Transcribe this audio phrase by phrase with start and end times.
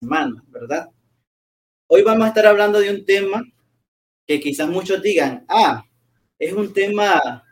[0.00, 0.88] semana, ¿verdad?
[1.86, 3.44] Hoy vamos a estar hablando de un tema
[4.26, 5.84] que quizás muchos digan, ah,
[6.38, 7.44] es un tema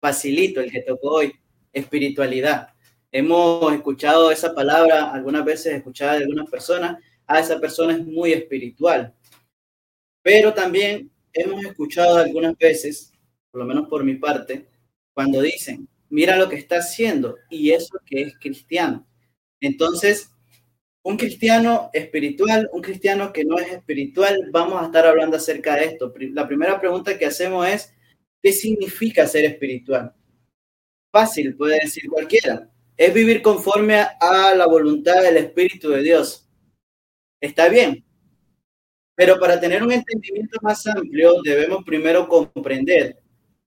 [0.00, 1.32] facilito el que tocó hoy,
[1.72, 2.68] espiritualidad.
[3.10, 8.32] Hemos escuchado esa palabra algunas veces, escuchada de algunas personas, ah, esa persona es muy
[8.32, 9.12] espiritual.
[10.22, 13.12] Pero también hemos escuchado algunas veces,
[13.50, 14.68] por lo menos por mi parte,
[15.12, 19.04] cuando dicen, mira lo que está haciendo y eso que es cristiano.
[19.60, 20.35] Entonces,
[21.06, 25.84] un cristiano espiritual, un cristiano que no es espiritual, vamos a estar hablando acerca de
[25.84, 26.12] esto.
[26.32, 27.94] La primera pregunta que hacemos es,
[28.42, 30.12] ¿qué significa ser espiritual?
[31.12, 32.68] Fácil, puede decir cualquiera.
[32.96, 36.48] Es vivir conforme a la voluntad del Espíritu de Dios.
[37.40, 38.04] Está bien.
[39.14, 43.16] Pero para tener un entendimiento más amplio, debemos primero comprender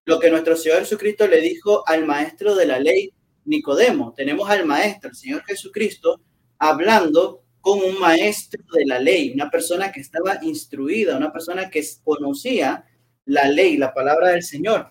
[0.03, 3.13] lo que nuestro Señor Jesucristo le dijo al maestro de la ley,
[3.45, 4.13] Nicodemo.
[4.13, 6.20] Tenemos al maestro, el Señor Jesucristo,
[6.59, 11.84] hablando como un maestro de la ley, una persona que estaba instruida, una persona que
[12.04, 12.85] conocía
[13.26, 14.90] la ley, la palabra del Señor.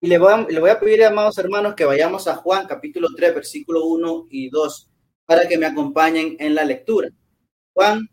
[0.00, 3.08] Y le voy, a, le voy a pedir, amados hermanos, que vayamos a Juan capítulo
[3.16, 4.90] 3, versículo 1 y 2,
[5.26, 7.08] para que me acompañen en la lectura.
[7.74, 8.08] Juan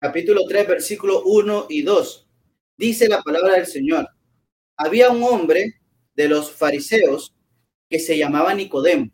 [0.00, 2.28] capítulo 3, versículo 1 y 2.
[2.76, 4.08] Dice la palabra del Señor
[4.82, 5.74] había un hombre
[6.14, 7.34] de los fariseos
[7.90, 9.10] que se llamaba Nicodemo,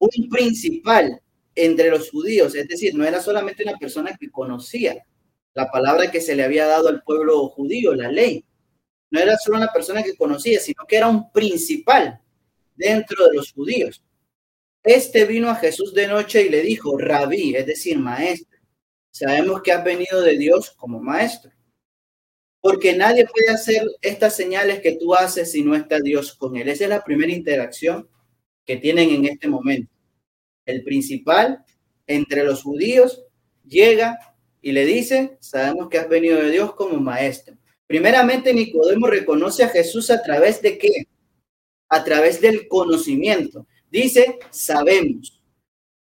[0.00, 1.22] un principal
[1.56, 5.04] entre los judíos, es decir, no era solamente una persona que conocía
[5.54, 8.44] la palabra que se le había dado al pueblo judío, la ley.
[9.10, 12.20] No era solo una persona que conocía, sino que era un principal
[12.76, 14.02] dentro de los judíos.
[14.84, 18.58] Este vino a Jesús de noche y le dijo, rabí, es decir, maestro,
[19.10, 21.50] sabemos que has venido de Dios como maestro
[22.66, 26.68] porque nadie puede hacer estas señales que tú haces si no está Dios con él.
[26.68, 28.08] Esa es la primera interacción
[28.64, 29.88] que tienen en este momento.
[30.66, 31.64] El principal
[32.06, 33.24] entre los judíos
[33.66, 34.18] llega
[34.60, 37.56] y le dice, sabemos que has venido de Dios como maestro.
[37.86, 40.90] Primeramente, Nicodemo reconoce a Jesús a través de qué?
[41.88, 43.66] A través del conocimiento.
[43.90, 45.36] Dice, sabemos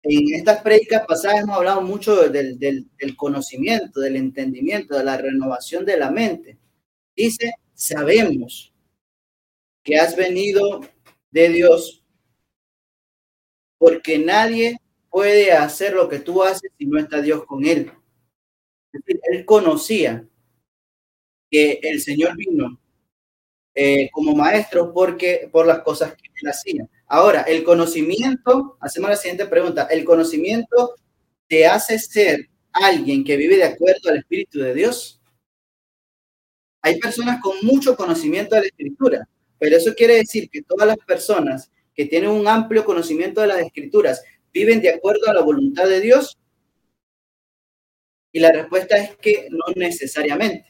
[0.04, 5.98] en estas prédicas pasadas hemos hablado mucho del, conocimiento, del entendimiento, de la renovación de
[5.98, 6.58] la mente.
[7.16, 8.74] Dice, sabemos
[9.82, 10.82] que has venido
[11.32, 12.03] de Dios
[13.84, 14.78] porque nadie
[15.10, 17.92] puede hacer lo que tú haces si no está Dios con él.
[18.94, 20.26] él conocía
[21.52, 22.80] que el Señor vino
[23.76, 26.88] eh, como maestro porque por las cosas que él hacía.
[27.08, 30.96] Ahora, el conocimiento, hacemos la siguiente pregunta, ¿el conocimiento
[31.50, 35.20] te hace ser alguien que vive de acuerdo al Espíritu de Dios?
[36.82, 39.28] Hay personas con mucho conocimiento de la Escritura,
[39.60, 43.60] pero eso quiere decir que todas las personas que tienen un amplio conocimiento de las
[43.60, 46.38] Escrituras viven de acuerdo a la voluntad de Dios.
[48.32, 50.70] Y la respuesta es que no necesariamente.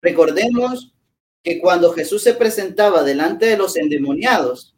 [0.00, 0.94] Recordemos
[1.42, 4.74] que cuando Jesús se presentaba delante de los endemoniados,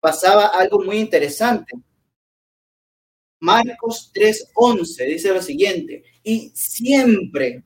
[0.00, 1.72] pasaba algo muy interesante.
[3.40, 7.64] Marcos 3:11 dice lo siguiente, y siempre,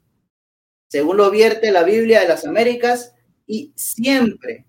[0.88, 3.14] según lo vierte la Biblia de las Américas,
[3.46, 4.66] y siempre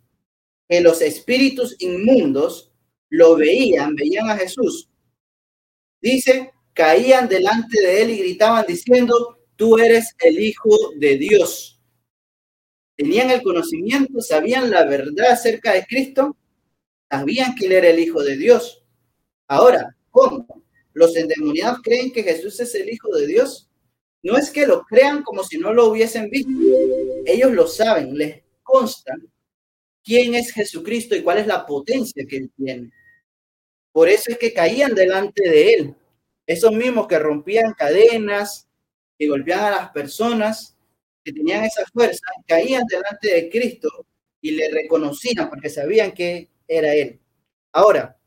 [0.68, 2.69] que los espíritus inmundos
[3.10, 4.90] lo veían, veían a Jesús,
[6.02, 11.82] dice, caían delante de él y gritaban diciendo, tú eres el Hijo de Dios.
[12.96, 16.36] Tenían el conocimiento, sabían la verdad acerca de Cristo
[17.10, 18.84] sabían que él era el Hijo de Dios.
[19.48, 20.64] Ahora, ¿cómo?
[20.94, 23.70] ¿Los endemoniados creen que Jesús es el Hijo de Dios?
[24.22, 26.52] No es que lo crean como si no lo hubiesen visto.
[27.26, 29.14] Ellos lo saben, les consta
[30.04, 32.92] quién es Jesucristo y cuál es la potencia que él tiene.
[33.92, 35.96] Por eso es que caían delante de él.
[36.46, 38.68] Esos mismos que rompían cadenas,
[39.18, 40.76] que golpeaban a las personas,
[41.24, 44.08] que tenían esa fuerza, caían delante de Cristo
[44.42, 47.20] y le reconocían porque sabían que era Él.
[47.72, 48.18] Ahora,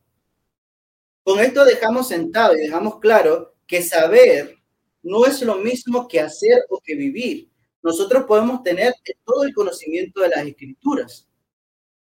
[1.25, 4.59] con esto dejamos sentado y dejamos claro que saber
[5.03, 7.49] no es lo mismo que hacer o que vivir.
[7.83, 8.95] Nosotros podemos tener
[9.25, 11.29] todo el conocimiento de las escrituras.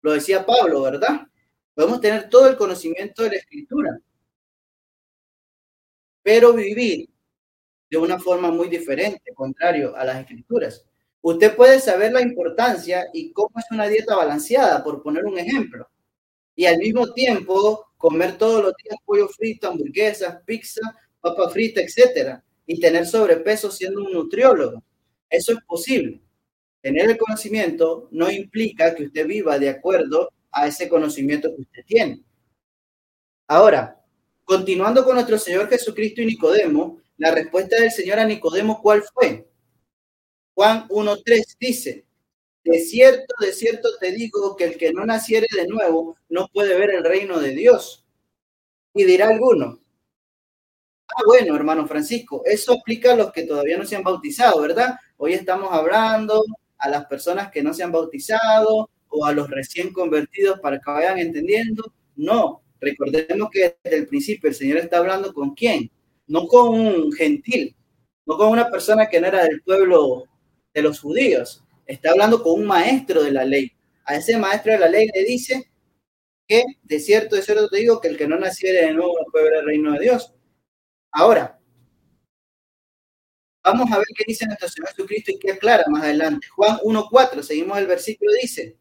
[0.01, 1.27] Lo decía Pablo, ¿verdad?
[1.77, 3.99] Podemos tener todo el conocimiento de la escritura.
[6.23, 7.07] Pero vivir
[7.87, 10.83] de una forma muy diferente, contrario a las escrituras.
[11.21, 15.87] Usted puede saber la importancia y cómo es una dieta balanceada, por poner un ejemplo
[16.55, 20.81] y al mismo tiempo comer todos los días pollo frito, hamburguesas, pizza,
[21.21, 24.83] papa frita, etcétera, y tener sobrepeso siendo un nutriólogo.
[25.29, 26.23] Eso es posible.
[26.81, 31.85] Tener el conocimiento no implica que usted viva de acuerdo a ese conocimiento que usted
[31.85, 32.23] tiene.
[33.47, 34.03] Ahora,
[34.43, 39.49] continuando con nuestro Señor Jesucristo y Nicodemo, La respuesta del Señor a Nicodemo, ¿cuál fue?
[40.53, 42.05] Juan 1.3 dice,
[42.63, 46.77] de cierto, de cierto te digo que el que no naciere de nuevo no puede
[46.77, 48.05] ver el reino de Dios.
[48.93, 49.79] Y dirá alguno,
[51.07, 54.95] ah, bueno, hermano Francisco, eso aplica a los que todavía no se han bautizado, ¿verdad?
[55.17, 56.43] Hoy estamos hablando
[56.77, 60.91] a las personas que no se han bautizado o a los recién convertidos para que
[60.91, 61.93] vayan entendiendo.
[62.15, 65.91] No, recordemos que desde el principio el Señor está hablando con quién,
[66.27, 67.75] no con un gentil,
[68.25, 70.25] no con una persona que no era del pueblo
[70.73, 73.71] de los judíos, está hablando con un maestro de la ley.
[74.05, 75.69] A ese maestro de la ley le dice
[76.47, 79.31] que, de cierto, de cierto te digo, que el que no naciera de nuevo no
[79.31, 80.33] puede ver el reino de Dios.
[81.11, 81.59] Ahora,
[83.63, 86.47] vamos a ver qué dice nuestro Señor Jesucristo y qué aclara más adelante.
[86.55, 88.77] Juan 1.4, seguimos el versículo, dice,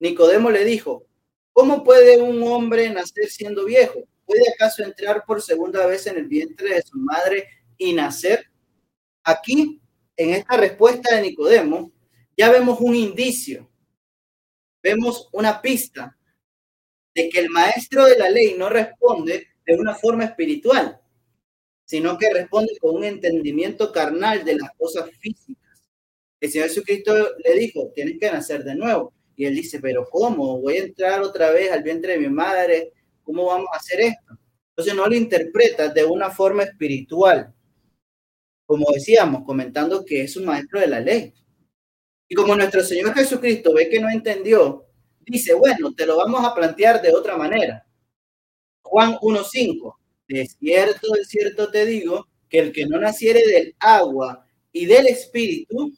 [0.00, 1.06] Nicodemo le dijo,
[1.52, 4.02] ¿cómo puede un hombre nacer siendo viejo?
[4.24, 8.46] ¿Puede acaso entrar por segunda vez en el vientre de su madre y nacer?
[9.24, 9.80] Aquí,
[10.16, 11.92] en esta respuesta de Nicodemo,
[12.36, 13.70] ya vemos un indicio,
[14.82, 16.16] vemos una pista
[17.14, 20.98] de que el maestro de la ley no responde de una forma espiritual,
[21.84, 25.82] sino que responde con un entendimiento carnal de las cosas físicas.
[26.40, 27.12] El Señor Jesucristo
[27.44, 29.12] le dijo, tienes que nacer de nuevo.
[29.40, 30.60] Y él dice, pero ¿cómo?
[30.60, 32.92] Voy a entrar otra vez al vientre de mi madre.
[33.22, 34.36] ¿Cómo vamos a hacer esto?
[34.68, 37.50] Entonces no lo interpreta de una forma espiritual.
[38.66, 41.32] Como decíamos, comentando que es un maestro de la ley.
[42.28, 44.84] Y como nuestro Señor Jesucristo ve que no entendió,
[45.20, 47.86] dice, bueno, te lo vamos a plantear de otra manera.
[48.82, 49.96] Juan 1.5,
[50.28, 55.06] de cierto, de cierto te digo, que el que no naciere del agua y del
[55.06, 55.94] espíritu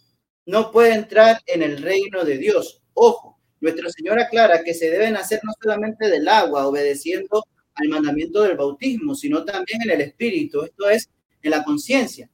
[0.46, 2.80] no puede entrar en el reino de Dios.
[2.94, 3.31] Ojo,
[3.62, 7.44] nuestro Señor aclara que se debe nacer no solamente del agua, obedeciendo
[7.74, 11.08] al mandamiento del bautismo, sino también en el espíritu, esto es,
[11.40, 12.28] en la conciencia.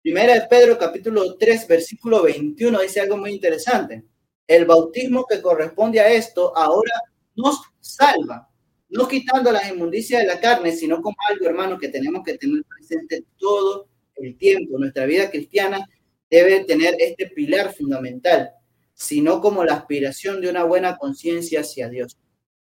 [0.00, 4.04] Primera de Pedro capítulo 3 versículo 21 dice algo muy interesante.
[4.46, 6.92] El bautismo que corresponde a esto ahora
[7.34, 8.48] nos salva,
[8.90, 12.62] no quitando las inmundicias de la carne, sino como algo, hermano, que tenemos que tener
[12.64, 14.78] presente todo el tiempo.
[14.78, 15.84] Nuestra vida cristiana
[16.30, 18.52] debe tener este pilar fundamental,
[18.98, 22.18] sino como la aspiración de una buena conciencia hacia Dios.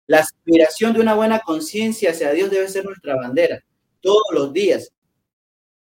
[0.06, 3.64] La aspiración de una buena conciencia hacia Dios debe ser nuestra bandera,
[4.02, 4.92] todos los días,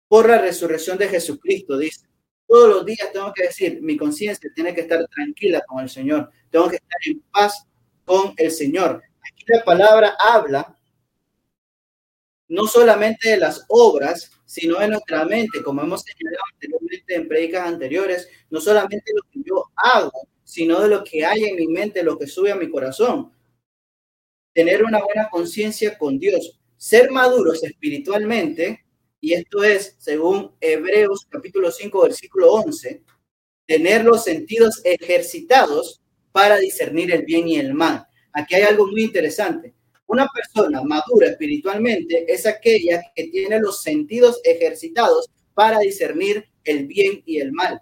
[0.06, 2.06] por la resurrección de Jesucristo, dice.
[2.46, 6.30] Todos los días tengo que decir, mi conciencia tiene que estar tranquila con el Señor,
[6.48, 7.66] tengo que estar en paz
[8.04, 9.02] con el Señor.
[9.28, 10.76] Aquí la palabra habla
[12.46, 17.66] no solamente de las obras, sino de nuestra mente, como hemos señalado anteriormente en predicas
[17.66, 22.04] anteriores, no solamente lo que yo hago, sino de lo que hay en mi mente,
[22.04, 23.32] lo que sube a mi corazón.
[24.54, 28.86] Tener una buena conciencia con Dios, ser maduros espiritualmente
[29.20, 33.02] y esto es, según Hebreos capítulo 5, versículo 11,
[33.66, 36.00] tener los sentidos ejercitados
[36.30, 38.06] para discernir el bien y el mal.
[38.32, 39.74] Aquí hay algo muy interesante.
[40.06, 47.22] Una persona madura espiritualmente es aquella que tiene los sentidos ejercitados para discernir el bien
[47.26, 47.80] y el mal.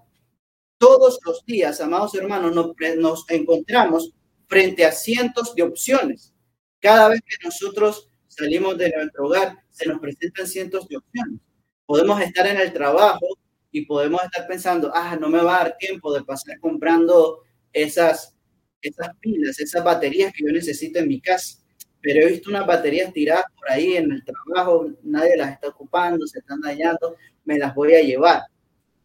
[0.87, 2.55] Todos los días, amados hermanos,
[2.99, 4.13] nos, encontramos
[4.47, 6.35] frente a cientos de opciones.
[6.79, 11.41] Cada vez que nosotros salimos de nuestro hogar, se nos presentan cientos de opciones.
[11.87, 13.27] Podemos estar en el trabajo
[13.71, 18.37] y podemos estar pensando, ah, no me va a dar tiempo de pasar comprando esas,
[18.83, 21.61] esas pilas, esas baterías que yo necesito en mi casa.
[22.03, 26.27] Pero he visto unas baterías tiradas por ahí en el trabajo, nadie las está ocupando,
[26.27, 28.43] se están dañando, me las voy a llevar.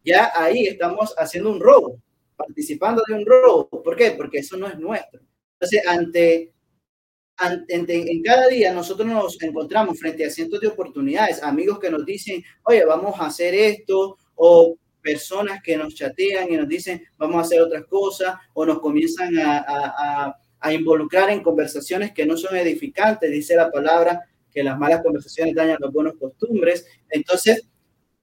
[0.04, 2.00] Ya ahí estamos haciendo un robo,
[2.36, 3.70] participando de un robo.
[3.70, 4.12] ¿Por qué?
[4.12, 5.22] Porque eso no es nuestro.
[5.60, 6.54] Entonces, ante
[7.68, 12.44] en, cada día nosotros nos encontramos frente a cientos de oportunidades, amigos que nos dicen,
[12.64, 17.42] oye, vamos a hacer esto, o personas que nos chatean y nos dicen, vamos a
[17.42, 23.32] hacer otras cosas, o nos comienzan a, a involucrar en conversaciones que no son edificantes,
[23.32, 26.86] dice la palabra, que las malas conversaciones dañan las buenas costumbres.
[27.10, 27.69] Entonces,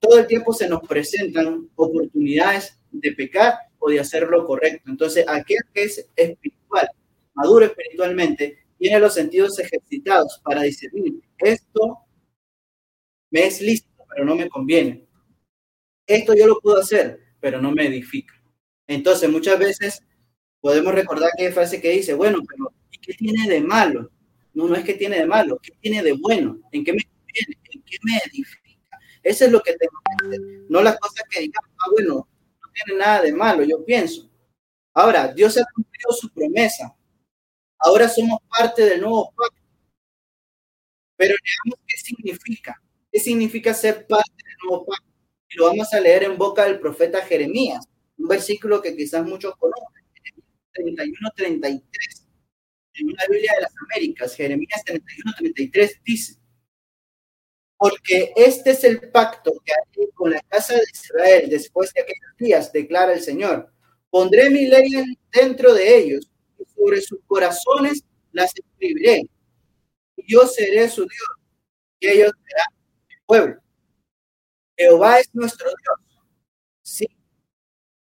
[0.00, 4.90] todo el tiempo se nos presentan oportunidades de pecar o de hacer lo correcto.
[4.90, 6.88] Entonces, aquel que es espiritual,
[7.34, 11.98] maduro espiritualmente, tiene los sentidos ejercitados para discernir esto
[13.30, 15.06] me es listo, pero no me conviene.
[16.06, 18.34] Esto yo lo puedo hacer, pero no me edifica.
[18.86, 20.02] Entonces, muchas veces
[20.60, 24.10] podemos recordar que hay frase que dice, bueno, pero ¿y qué tiene de malo?
[24.54, 26.60] No, no es que tiene de malo, ¿qué tiene de bueno?
[26.72, 27.58] ¿En qué me conviene?
[27.72, 28.65] ¿En qué me edifica?
[29.26, 30.40] Eso es lo que tengo que hacer.
[30.68, 34.30] No las cosas que digamos, ah, bueno, no tiene nada de malo, yo pienso.
[34.94, 36.96] Ahora, Dios ha cumplido su promesa
[37.78, 39.60] Ahora somos parte del nuevo pacto.
[41.16, 42.82] Pero veamos qué significa.
[43.12, 45.06] ¿Qué significa ser parte del nuevo pacto?
[45.48, 47.86] Y lo vamos a leer en boca del profeta Jeremías,
[48.18, 50.04] un versículo que quizás muchos conocen,
[50.74, 51.82] 31-33,
[52.94, 56.36] en una Biblia de las Américas, Jeremías 31-33 dice,
[57.78, 62.36] porque este es el pacto que haré con la casa de Israel después de aquellos
[62.38, 63.70] días, declara el Señor.
[64.10, 64.90] Pondré mi ley
[65.30, 68.02] dentro de ellos y sobre sus corazones
[68.32, 69.28] las escribiré.
[70.26, 71.28] Yo seré su Dios
[72.00, 72.66] y ellos serán
[73.08, 73.60] mi pueblo.
[74.76, 76.24] Jehová es nuestro Dios.
[76.82, 77.06] Sí.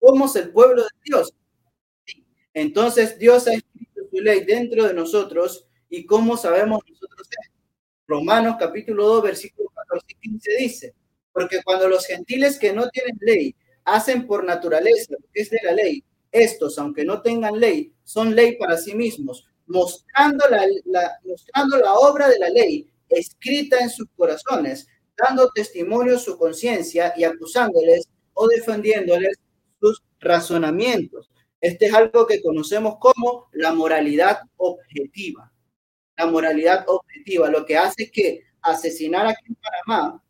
[0.00, 1.32] Somos el pueblo de Dios.
[2.54, 7.61] Entonces Dios ha escrito su ley dentro de nosotros y cómo sabemos nosotros esto.
[8.06, 10.94] Romanos capítulo 2 versículo 14 y 15 dice,
[11.32, 13.54] porque cuando los gentiles que no tienen ley
[13.84, 18.34] hacen por naturaleza lo que es de la ley, estos, aunque no tengan ley, son
[18.34, 20.66] ley para sí mismos, mostrando la,
[21.24, 27.24] mostrando la obra de la ley escrita en sus corazones, dando testimonio su conciencia y
[27.24, 29.38] acusándoles o defendiéndoles
[29.80, 31.30] sus razonamientos.
[31.60, 35.51] Este es algo que conocemos como la moralidad objetiva.
[36.16, 40.22] La moralidad objetiva, lo que hace que asesinar aquí en Panamá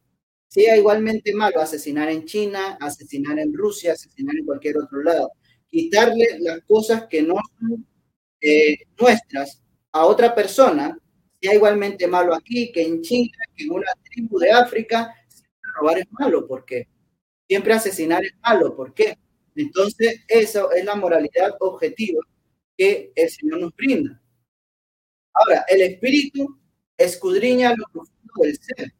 [0.49, 5.33] sea igualmente malo asesinar en China, asesinar en Rusia, asesinar en cualquier otro lado.
[5.69, 7.87] Quitarle las cosas que no son
[8.41, 9.63] eh, nuestras
[9.93, 10.99] a otra persona
[11.41, 15.15] sea igualmente malo aquí que en China, que en una tribu de África.
[15.75, 16.89] Robar es malo, ¿por qué?
[17.49, 19.19] Siempre asesinar es malo, ¿por qué?
[19.57, 22.23] Entonces, eso es la moralidad objetiva
[22.77, 24.22] que el Señor nos brinda.
[25.35, 26.59] Ahora, el espíritu
[26.97, 28.93] escudriña lo profundo del ser,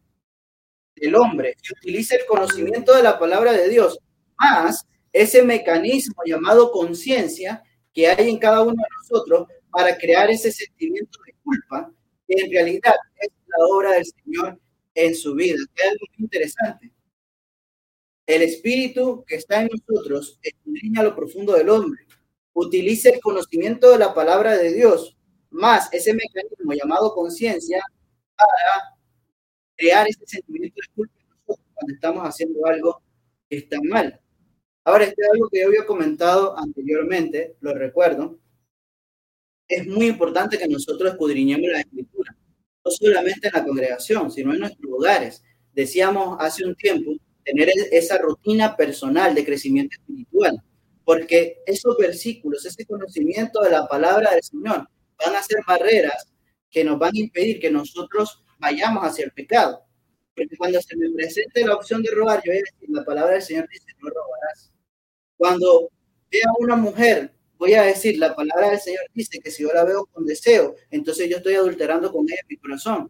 [0.97, 3.99] del hombre, y utiliza el conocimiento de la palabra de Dios,
[4.39, 7.63] más ese mecanismo llamado conciencia
[7.93, 11.93] que hay en cada uno de nosotros para crear ese sentimiento de culpa
[12.41, 14.59] en realidad es la obra del Señor
[14.95, 15.59] en su vida.
[15.75, 16.93] Es algo muy interesante.
[18.27, 22.07] El espíritu que está en nosotros escudriña lo profundo del hombre,
[22.55, 25.17] utiliza el conocimiento de la palabra de Dios,
[25.53, 27.83] más ese mecanismo llamado conciencia
[28.37, 28.97] para
[29.77, 31.15] crear ese sentimiento de culpa
[31.47, 33.03] cuando estamos haciendo algo
[33.49, 34.21] que está mal.
[34.85, 38.39] Ahora, este es algo que yo había comentado anteriormente, lo recuerdo,
[39.69, 42.37] es muy importante que nosotros escudriñemos la escritura,
[42.85, 45.43] no solamente en la congregación, sino en nuestros hogares.
[45.73, 47.13] Decíamos hace un tiempo
[47.45, 50.63] tener esa rutina personal de crecimiento espiritual,
[51.05, 54.89] porque esos versículos, ese conocimiento de la palabra del Señor
[55.25, 56.33] van a ser barreras
[56.71, 59.85] que nos van a impedir que nosotros vayamos hacia el pecado.
[60.35, 63.35] Porque cuando se me presente la opción de robar, yo voy a decir, la palabra
[63.35, 64.73] del Señor dice, no robarás.
[65.37, 65.91] Cuando
[66.31, 69.73] vea a una mujer voy a decir, la palabra del Señor dice que si yo
[69.73, 73.09] la veo con deseo, entonces yo estoy adulterando con ella mi corazón.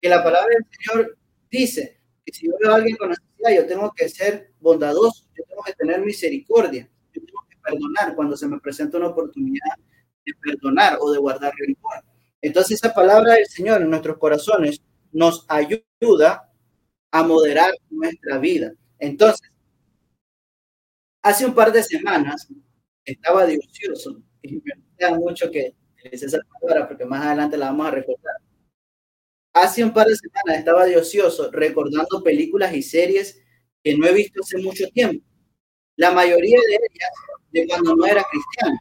[0.00, 1.18] Que la palabra del Señor
[1.50, 5.42] dice que si yo veo a alguien con necesidad, yo tengo que ser bondadoso, yo
[5.48, 9.76] tengo que tener misericordia, yo tengo que perdonar cuando se me presenta una oportunidad
[10.24, 12.04] de perdonar o de guardar rencor.
[12.42, 14.80] Entonces esa palabra del Señor en nuestros corazones
[15.12, 16.48] nos ayuda
[17.10, 18.72] a moderar nuestra vida.
[18.98, 19.50] Entonces,
[21.22, 22.48] hace un par de semanas
[23.04, 27.66] estaba de ocioso, y me gusta mucho que utilice esa palabra porque más adelante la
[27.66, 28.36] vamos a recordar.
[29.52, 33.42] Hace un par de semanas estaba de ocioso recordando películas y series
[33.82, 35.24] que no he visto hace mucho tiempo.
[35.96, 37.10] La mayoría de ellas
[37.50, 38.78] de cuando no era cristiano.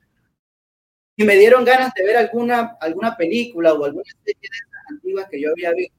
[1.19, 5.27] Y me dieron ganas de ver alguna, alguna película o alguna serie de esas antiguas
[5.29, 5.97] que yo había visto.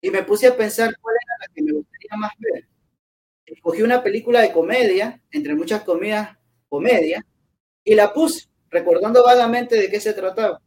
[0.00, 2.66] Y me puse a pensar cuál era la que me gustaría más ver.
[3.44, 6.34] Escogí una película de comedia, entre muchas comidas
[6.66, 7.26] comedia,
[7.84, 10.62] y la puse, recordando vagamente de qué se trataba.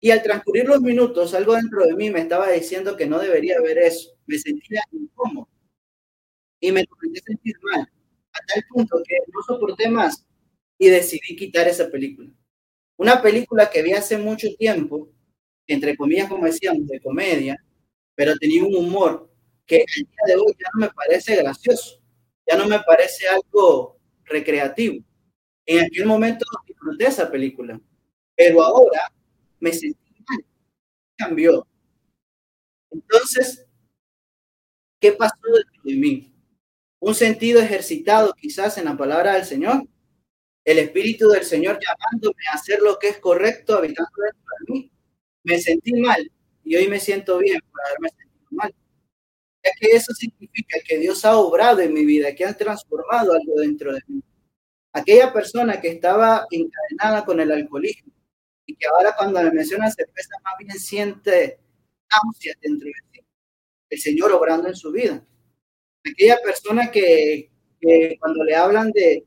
[0.00, 3.60] Y al transcurrir los minutos, algo dentro de mí me estaba diciendo que no debería
[3.60, 4.12] ver eso.
[4.26, 5.48] Me sentía incómodo.
[6.60, 10.24] Y me comencé a sentir mal, a tal punto que no soporté más
[10.78, 12.30] y decidí quitar esa película.
[12.96, 15.08] Una película que vi hace mucho tiempo,
[15.66, 17.56] entre comillas, como decíamos, de comedia,
[18.14, 19.30] pero tenía un humor
[19.66, 22.00] que al día de hoy ya no me parece gracioso,
[22.46, 25.04] ya no me parece algo recreativo.
[25.66, 27.80] En aquel momento disfruté esa película,
[28.36, 29.12] pero ahora
[29.58, 30.44] me sentí mal,
[31.16, 31.66] cambió.
[32.90, 33.66] Entonces,
[35.00, 36.34] ¿qué pasó dentro de mí?
[37.00, 39.88] Un sentido ejercitado quizás en la palabra del Señor,
[40.64, 44.90] el Espíritu del Señor llamándome a hacer lo que es correcto habitando dentro de mí.
[45.42, 46.30] Me sentí mal
[46.64, 48.74] y hoy me siento bien por haberme sentido mal.
[49.62, 53.60] Ya que eso significa que Dios ha obrado en mi vida, que ha transformado algo
[53.60, 54.22] dentro de mí.
[54.92, 58.12] Aquella persona que estaba encadenada con el alcoholismo
[58.66, 61.58] y que ahora cuando le menciona cerveza más bien siente
[62.10, 63.26] náuseas dentro de sí.
[63.90, 65.22] el Señor obrando en su vida.
[66.06, 69.26] Aquella persona que, que cuando le hablan de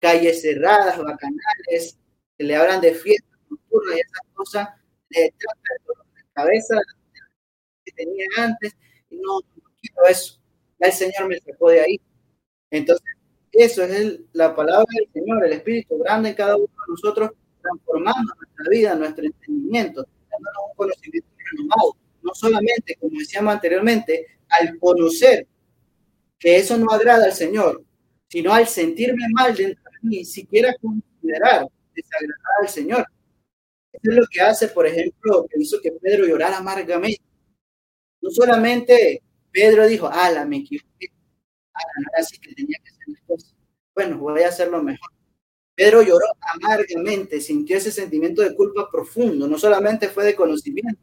[0.00, 1.98] calles cerradas, bacanales,
[2.36, 4.68] que le hablan de fiestas nocturnas y esas cosas,
[5.10, 6.76] le trata de la cabeza
[7.84, 8.76] que tenía antes,
[9.10, 10.38] y no, no quiero eso.
[10.78, 12.00] Ya el Señor me sacó de ahí.
[12.70, 13.06] Entonces,
[13.52, 17.30] eso es la palabra del Señor, el Espíritu grande en cada uno de nosotros,
[17.62, 21.96] transformando nuestra vida, nuestro entendimiento, dándonos un conocimiento renovado.
[22.22, 25.46] No solamente, como decíamos anteriormente, al conocer
[26.38, 27.82] que eso no agrada al Señor,
[28.28, 33.06] sino al sentirme mal dentro mí, siquiera considerar desagradar al Señor.
[33.92, 37.22] Eso es lo que hace, por ejemplo, que hizo que Pedro llorara amargamente.
[38.20, 41.08] No solamente Pedro dijo, ala, me equivoqué,
[41.72, 43.54] ala, no así que tenía que hacer las cosas.
[43.94, 45.10] Bueno, voy a hacerlo mejor.
[45.74, 51.00] Pedro lloró amargamente, sintió ese sentimiento de culpa profundo, no solamente fue de conocimiento,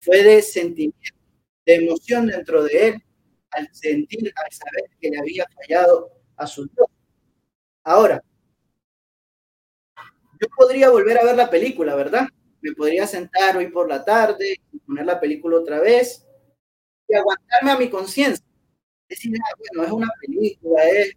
[0.00, 1.16] fue de sentimiento,
[1.64, 3.02] de emoción dentro de él,
[3.50, 6.88] al sentir, al saber que le había fallado a su Dios.
[7.84, 8.22] Ahora,
[10.40, 12.28] yo podría volver a ver la película, ¿verdad?
[12.60, 16.26] Me podría sentar hoy por la tarde, poner la película otra vez
[17.08, 18.44] y aguantarme a mi conciencia.
[19.08, 21.12] Decir, ah, bueno, es una película, es,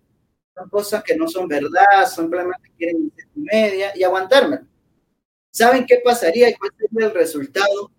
[0.55, 4.59] son cosas que no son verdad, simplemente quieren media y aguantarme.
[5.51, 7.91] ¿Saben qué pasaría y cuál sería el resultado?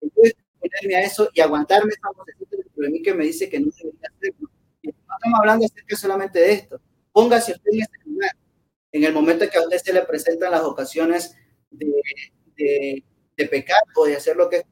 [0.00, 3.70] Entonces, ponerme a eso y aguantarme esa vocecita de mí que me dice que no
[3.76, 4.50] debería hacerlo.
[4.82, 6.80] no estamos hablando acerca solamente de esto.
[7.12, 8.30] Póngase usted en ese lugar.
[8.92, 11.36] En el momento en que a usted se le presentan las ocasiones
[11.70, 11.92] de,
[12.56, 13.04] de,
[13.36, 14.64] de pecar o de hacer lo que es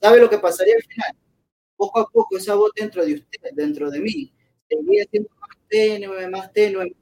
[0.00, 1.16] ¿sabe lo que pasaría al final?
[1.76, 4.32] Poco a poco esa voz dentro de usted, dentro de mí,
[4.68, 6.94] seguía siendo más tenue, más tenue,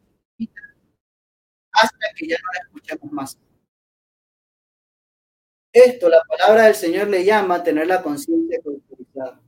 [1.73, 3.39] hasta que ya no la escuchamos más.
[5.73, 9.41] Esto la palabra del Señor le llama a tener la conciencia cauterizada.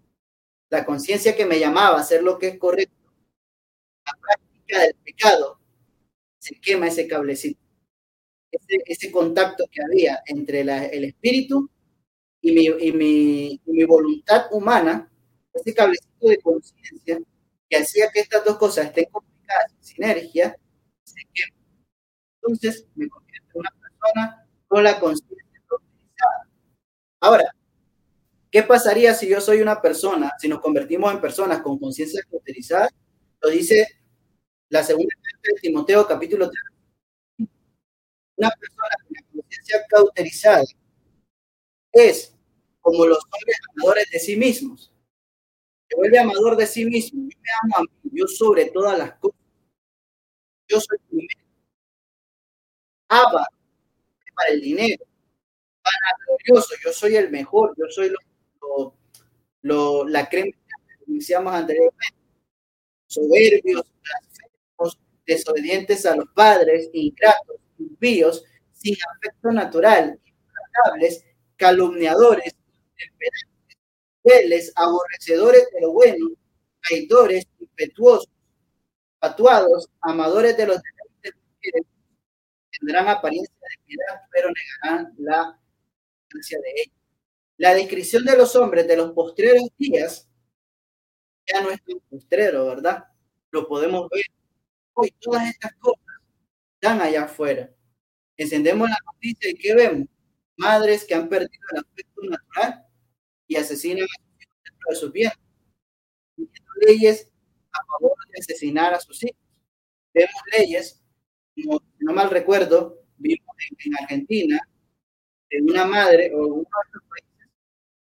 [0.69, 2.95] La conciencia que me llamaba a hacer lo que es correcto.
[4.05, 5.61] La práctica del pecado
[6.47, 7.61] se quema ese cablecito.
[8.53, 11.69] Ese, ese contacto que había entre la, el espíritu
[12.41, 15.11] y mi, y, mi, y mi voluntad humana,
[15.53, 17.19] ese cablecito de conciencia
[17.69, 20.57] que hacía que estas dos cosas estén complicadas en sinergia,
[21.03, 21.57] se quema.
[22.37, 25.37] Entonces me convierto en una persona con la conciencia
[27.21, 27.45] Ahora,
[28.51, 32.89] ¿qué pasaría si yo soy una persona, si nos convertimos en personas con conciencia cauterizada?
[33.41, 33.89] Lo dice
[34.69, 35.15] la segunda
[35.55, 36.51] de Timoteo, capítulo
[37.39, 37.49] 3.
[38.37, 40.65] Una persona con conciencia cauterizada
[41.93, 42.35] es
[42.81, 44.93] como los hombres amadores de sí mismos.
[45.89, 47.23] Se vuelve amador de sí mismo.
[47.23, 49.41] Yo me amo a mí, yo sobre todas las cosas.
[50.69, 51.41] Yo soy primero.
[53.09, 53.47] Aba
[54.35, 55.07] para el dinero
[56.27, 58.95] glorioso, yo soy el mejor, yo soy lo,
[59.63, 62.17] lo, la crema que decíamos anteriormente,
[63.07, 63.83] soberbios,
[65.27, 71.25] desobedientes a los padres, ingratos, impíos, sin afecto natural, implacables,
[71.57, 72.55] calumniadores,
[74.23, 76.31] fieles, aborrecedores de lo bueno,
[76.83, 78.31] traidores, impetuosos,
[79.19, 80.81] patuados, amadores de los
[81.23, 81.91] derechos,
[82.79, 85.59] tendrán apariencia de piedad, pero negarán la
[86.31, 86.93] de ella.
[87.59, 90.29] La descripción de los hombres de los postreros días
[91.47, 93.05] ya no es tan postrero, ¿verdad?
[93.51, 94.25] Lo podemos ver.
[94.99, 96.01] Hoy todas estas cosas
[96.75, 97.71] están allá afuera.
[98.39, 100.09] Encendemos la noticia y ¿qué vemos?
[100.57, 102.87] Madres que han perdido el aspecto natural
[103.47, 105.39] y asesinan a sus hijos dentro de sus bienes.
[106.87, 107.31] Leyes
[107.73, 109.39] a favor de asesinar a sus hijos.
[110.15, 111.03] Vemos leyes,
[111.63, 113.55] como no mal recuerdo, vimos
[113.85, 114.59] en Argentina
[115.51, 116.65] de una madre o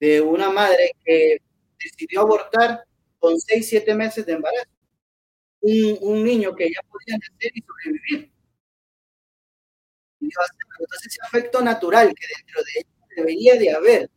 [0.00, 1.38] de una madre que
[1.82, 2.84] decidió abortar
[3.18, 4.73] con 6, 7 meses de embarazo.
[5.64, 8.30] Un, un niño que ya podía nacer y sobrevivir.
[10.20, 14.10] Entonces ese afecto natural que dentro de ella debería de haber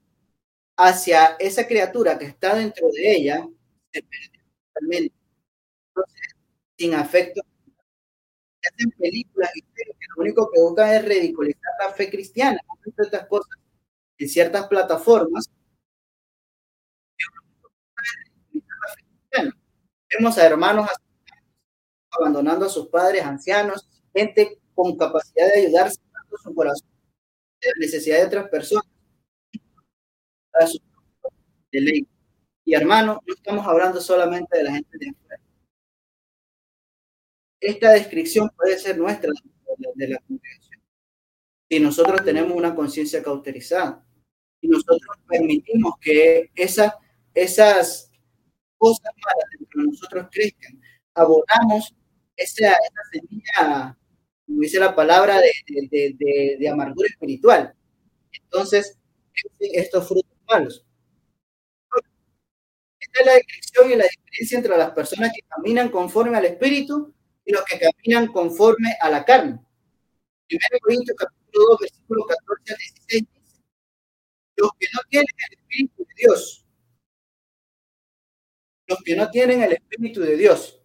[0.77, 3.47] hacia esa criatura que está dentro de ella,
[3.93, 4.41] se perdió
[4.73, 5.15] totalmente.
[5.89, 6.21] Entonces,
[6.77, 7.41] sin afecto
[8.63, 9.83] hacen películas y que
[10.15, 12.59] lo único que buscan es ridiculizar la fe cristiana.
[12.97, 13.57] Estas cosas
[14.19, 15.49] en ciertas plataformas.
[20.09, 20.89] Vemos a hermanos
[22.19, 26.87] abandonando a sus padres ancianos, gente con capacidad de ayudarse a su corazón,
[27.61, 28.85] de la necesidad de otras personas.
[31.71, 32.07] De ley.
[32.65, 35.27] Y hermano, no estamos hablando solamente de la gente de afuera
[37.59, 39.31] esta descripción puede ser nuestra
[39.95, 40.81] de la congregación.
[41.69, 44.05] Si nosotros tenemos una conciencia cauterizada
[44.61, 46.93] y nosotros permitimos que esas,
[47.33, 48.11] esas
[48.77, 50.81] cosas malas de nosotros crezcan,
[51.13, 51.93] abonamos
[52.37, 53.97] esa, esa semilla,
[54.45, 57.73] como dice la palabra, de, de, de, de amargura espiritual.
[58.31, 58.97] Entonces,
[59.59, 60.85] estos frutos malos.
[62.99, 67.13] Esta es la descripción y la diferencia entre las personas que caminan conforme al Espíritu
[67.45, 69.59] y los que caminan conforme a la carne.
[70.49, 73.61] 1 Corintios capítulo 2, versículo 14 al 16 dice,
[74.57, 76.65] los que no tienen el Espíritu de Dios,
[78.87, 80.76] los que no tienen el Espíritu de Dios.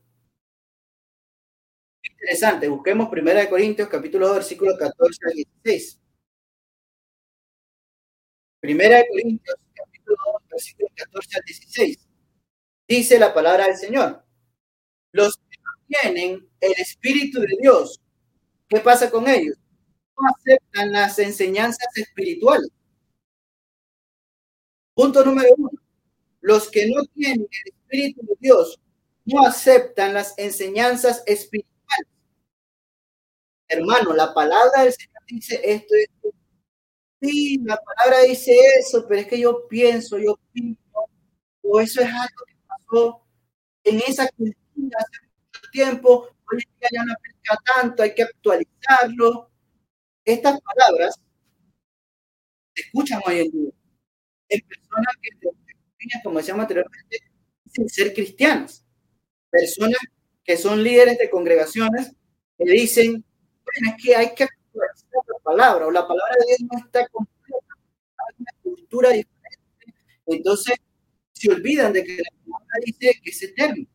[2.23, 5.99] Interesante, busquemos 1 Corintios capítulo 2, versículo 14 al 16.
[8.61, 11.99] Primera de Corintios, capítulo 2, versículo 14 al 16.
[12.87, 14.25] Dice la palabra del Señor.
[15.11, 18.01] Los que no tienen el Espíritu de Dios,
[18.69, 19.57] ¿qué pasa con ellos?
[20.17, 22.71] No aceptan las enseñanzas espirituales.
[24.95, 25.71] Punto número uno.
[26.41, 28.81] Los que no tienen el Espíritu de Dios
[29.25, 31.72] no aceptan las enseñanzas espirituales.
[33.73, 36.29] Hermano, la palabra del Señor dice esto, esto
[37.21, 40.81] sí, la palabra dice eso, pero es que yo pienso, yo pienso,
[41.63, 43.23] o eso es algo que pasó
[43.85, 48.23] en esa cultura hace mucho tiempo, hoy en día ya no aplica tanto, hay que
[48.25, 49.51] actualizarlo.
[50.25, 51.19] Estas palabras
[52.75, 53.71] se escuchan hoy en día
[54.49, 55.31] en personas que,
[56.23, 57.19] como decíamos anteriormente,
[57.65, 58.85] dicen ser cristianas,
[59.51, 60.01] personas
[60.45, 62.13] que son líderes de congregaciones
[62.59, 63.25] que dicen,
[63.75, 67.75] es que hay que la palabra o la palabra de Dios no está completa,
[68.17, 69.59] hay una cultura diferente.
[70.27, 70.77] Entonces,
[71.33, 73.87] se olvidan de que la palabra dice que es eterno,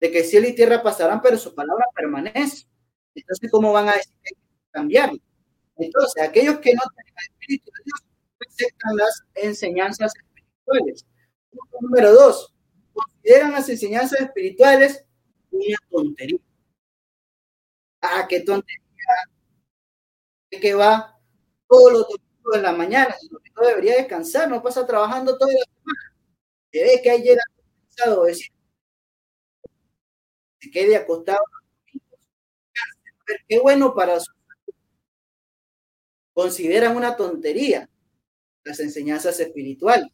[0.00, 2.66] de que cielo y tierra pasarán, pero su palabra permanece.
[3.14, 4.34] Entonces, ¿cómo van a decir que
[4.70, 5.18] cambiarlo?
[5.76, 8.04] Entonces, aquellos que no tienen el Espíritu de Dios
[8.48, 11.06] aceptan las enseñanzas espirituales.
[11.50, 12.54] Punto número dos,
[12.92, 15.04] consideran las enseñanzas espirituales
[15.50, 16.38] una tontería.
[18.00, 18.83] Ah, qué tontería
[20.50, 21.18] que va
[21.68, 26.16] todos los domingos en la mañana, el debería descansar, no pasa trabajando toda la semana.
[26.72, 27.42] Se ve que ahí llega
[27.88, 28.52] cansado, decir,
[30.60, 31.40] se quede acostado.
[33.48, 34.32] Qué bueno para su
[36.34, 37.88] Consideran una tontería
[38.64, 40.10] las enseñanzas espirituales.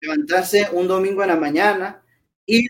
[0.00, 2.04] Levantarse un domingo en la mañana
[2.46, 2.66] y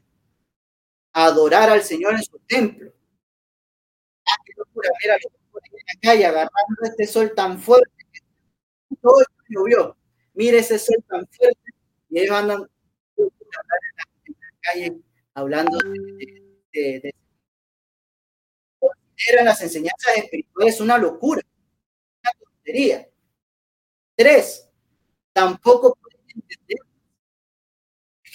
[1.12, 2.92] adorar al Señor en su templo.
[5.52, 7.90] Mira, la calle agarrando este sol tan fuerte.
[9.00, 9.96] Todo llovió.
[10.34, 11.72] Mire ese sol tan fuerte.
[12.10, 12.68] Y ellos andan
[13.16, 13.26] en
[14.26, 15.00] la calle
[15.34, 17.14] hablando de, de, de,
[19.44, 21.42] las enseñanzas espirituales una locura,
[22.22, 23.08] una tontería.
[24.14, 24.68] Tres,
[25.32, 26.78] tampoco pueden entender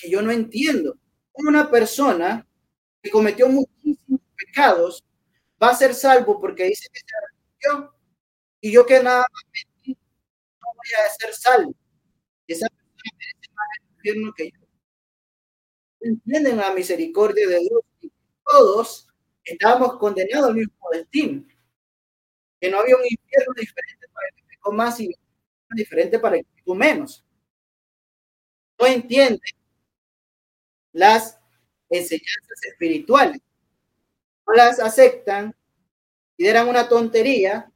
[0.01, 0.97] que yo no entiendo.
[1.33, 2.47] Una persona
[3.01, 5.03] que cometió muchísimos pecados
[5.61, 7.95] va a ser salvo porque dice que se arrepintió
[8.61, 9.97] y yo que nada más mentí,
[10.61, 11.75] no voy a ser salvo.
[12.47, 14.67] Esa persona merece más el infierno que yo.
[16.01, 18.11] Entienden la misericordia de Dios y
[18.45, 19.07] todos
[19.43, 21.45] estábamos condenados al mismo destino.
[22.59, 25.13] Que no había un infierno diferente para el que pecó más y
[25.71, 27.25] diferente para el que pecó menos.
[28.79, 29.39] No entienden
[30.93, 31.39] las
[31.89, 33.41] enseñanzas espirituales
[34.55, 35.55] las aceptan,
[36.37, 37.71] y eran una tontería,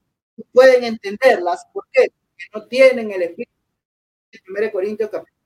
[0.54, 1.68] pueden entenderlas.
[1.74, 2.10] Porque
[2.54, 3.52] no tienen el espíritu
[4.32, 5.38] de 1 Corintios capítulo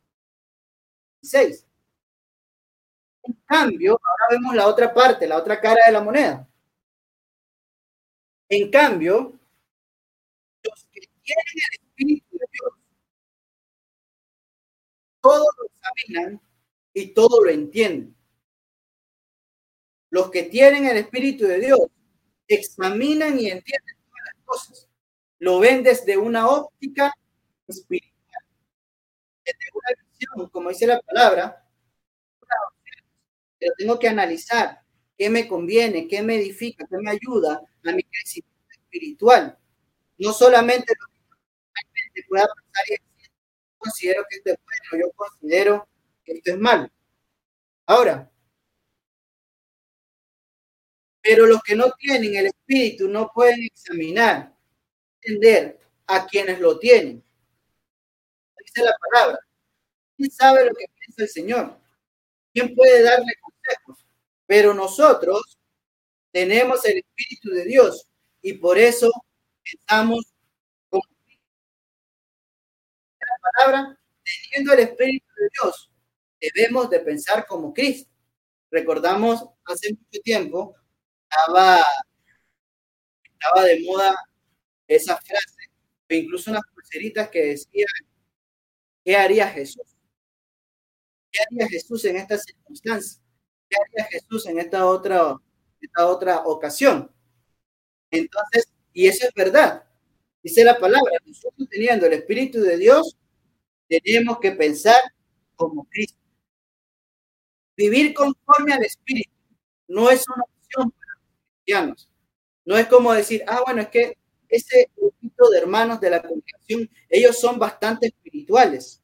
[1.22, 1.66] 6.
[3.24, 6.48] En cambio, ahora vemos la otra parte, la otra cara de la moneda.
[8.50, 9.34] En cambio,
[10.64, 12.74] los que tienen el Espíritu de Dios,
[15.22, 16.42] todo lo examinan
[16.94, 18.16] y todo lo entienden.
[20.16, 21.78] Los que tienen el Espíritu de Dios
[22.48, 24.90] examinan y entienden todas las cosas.
[25.40, 27.14] Lo ven desde una óptica
[27.68, 28.46] espiritual,
[29.44, 31.68] desde una visión, como dice la palabra.
[33.60, 34.80] Pero tengo que analizar
[35.18, 39.60] qué me conviene, qué me edifica, qué me ayuda a mi crecimiento espiritual.
[40.18, 41.08] No solamente lo
[42.14, 43.32] que pueda pasar y decir,
[43.78, 45.90] considero que esto es bueno, yo considero
[46.24, 46.90] que esto es malo.
[47.86, 48.32] Ahora,
[51.26, 54.56] pero los que no tienen el espíritu no pueden examinar,
[55.22, 57.24] entender a quienes lo tienen.
[58.64, 59.40] Dice la palabra.
[60.16, 61.80] ¿Quién sabe lo que piensa el Señor?
[62.54, 64.06] ¿Quién puede darle consejos?
[64.46, 65.58] Pero nosotros
[66.32, 68.08] tenemos el Espíritu de Dios
[68.44, 69.10] y por eso
[69.64, 70.32] pensamos
[70.92, 71.02] como
[73.20, 75.90] la palabra, teniendo el Espíritu de Dios,
[76.40, 78.12] debemos de pensar como Cristo.
[78.70, 80.76] Recordamos hace mucho tiempo,
[81.30, 81.84] estaba,
[83.24, 84.16] estaba de moda
[84.88, 85.70] esa frase,
[86.10, 87.88] e incluso unas pulseritas que decían,
[89.04, 89.96] ¿qué haría Jesús?
[91.32, 93.22] ¿Qué haría Jesús en esta circunstancia?
[93.70, 95.36] ¿Qué haría Jesús en esta otra,
[95.82, 97.12] esta otra ocasión?
[98.12, 99.84] Entonces, y eso es verdad.
[100.44, 103.18] Dice la palabra, nosotros teniendo el Espíritu de Dios,
[103.88, 105.02] tenemos que pensar
[105.56, 106.20] como Cristo.
[107.76, 109.32] Vivir conforme al Espíritu
[109.88, 110.94] no es una opción
[112.66, 114.18] No es como decir, ah, bueno, es que
[114.50, 119.02] ese grupito de hermanos de la congregación, ellos son bastante espirituales.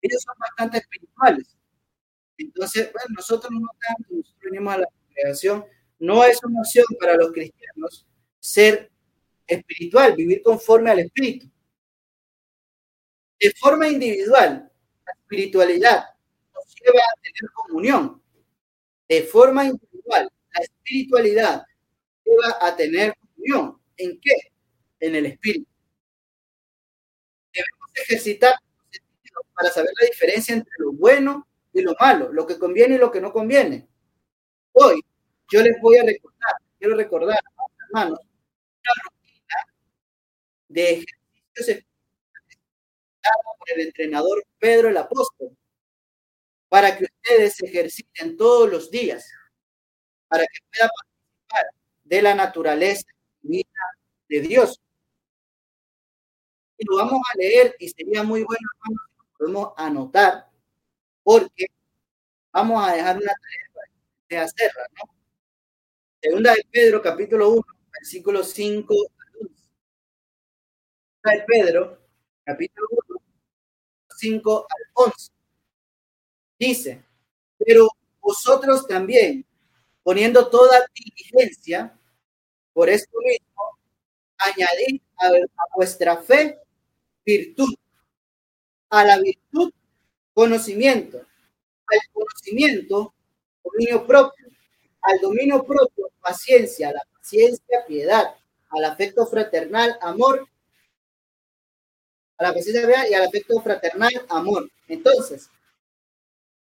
[0.00, 1.56] Ellos son bastante espirituales.
[2.38, 5.64] Entonces, bueno, nosotros no tanto, nosotros venimos a la congregación,
[5.98, 8.06] no es una opción para los cristianos
[8.38, 8.90] ser
[9.46, 11.50] espiritual, vivir conforme al espíritu.
[13.38, 14.70] De forma individual,
[15.06, 16.04] la espiritualidad
[16.54, 18.22] nos lleva a tener comunión.
[19.08, 21.62] De forma individual, la espiritualidad
[22.24, 23.80] lleva a tener comunión.
[23.96, 24.32] ¿En qué?
[25.00, 25.66] En el espíritu.
[27.52, 28.54] Debemos ejercitar
[29.54, 33.10] para saber la diferencia entre lo bueno y lo malo, lo que conviene y lo
[33.10, 33.88] que no conviene.
[34.72, 35.00] Hoy
[35.50, 37.38] yo les voy a recordar, quiero recordar,
[37.86, 39.56] hermanos, una rutina
[40.68, 41.84] de ejercicios
[43.58, 45.56] por el entrenador Pedro el Apóstol,
[46.68, 49.30] para que ustedes se ejerciten todos los días,
[50.28, 51.66] para que puedan participar
[52.04, 53.06] de la naturaleza
[53.42, 53.82] divina
[54.28, 54.80] de Dios.
[56.78, 60.50] Y lo vamos a leer y sería muy bueno, si lo podemos anotar,
[61.22, 61.66] porque
[62.52, 63.90] vamos a dejar una tarea
[64.28, 65.12] de hacerla, ¿no?
[66.20, 67.62] Segunda de Pedro, capítulo 1,
[67.92, 69.54] versículo 5 al 11.
[71.22, 71.98] Segunda de Pedro,
[72.44, 73.20] capítulo 1,
[74.16, 75.32] 5 al 11.
[76.58, 77.04] Dice,
[77.58, 77.88] pero
[78.20, 79.45] vosotros también,
[80.06, 81.92] poniendo toda diligencia,
[82.72, 83.76] por esto mismo,
[84.38, 85.30] añadid a,
[85.74, 86.60] vuestra fe
[87.24, 87.74] virtud,
[88.88, 89.72] a la virtud
[90.32, 93.14] conocimiento, al conocimiento
[93.64, 94.46] dominio propio,
[95.02, 98.36] al dominio propio paciencia, a la paciencia piedad,
[98.70, 100.46] al afecto fraternal amor,
[102.38, 104.70] a la paciencia y al afecto fraternal amor.
[104.86, 105.50] Entonces,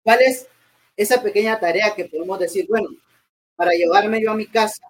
[0.04, 0.48] ¿cuál es
[0.96, 2.88] esa pequeña tarea que podemos decir, bueno,
[3.56, 4.84] para llevarme yo a mi casa,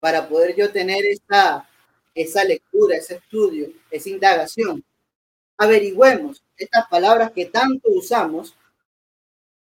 [0.00, 1.68] para poder yo tener esa,
[2.14, 4.84] esa lectura, ese estudio, esa indagación?
[5.56, 8.56] Averigüemos estas palabras que tanto usamos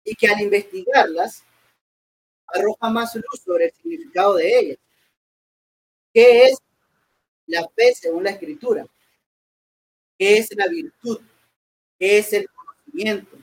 [0.04, 1.44] y que al investigarlas
[2.48, 4.78] arroja más luz sobre el significado de ellas.
[6.14, 6.58] ¿Qué es
[7.46, 8.86] la fe según la escritura?
[10.18, 11.22] ¿Qué es la virtud?
[11.98, 13.38] ¿Qué es el conocimiento?